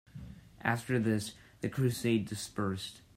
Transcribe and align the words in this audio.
After 0.63 0.97
this, 0.97 1.35
the 1.59 1.69
crusade 1.69 2.27
dispersed. 2.27 3.01